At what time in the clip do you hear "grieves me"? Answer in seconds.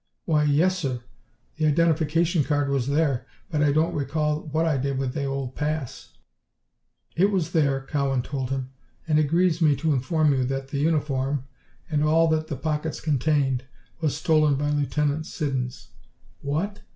9.27-9.75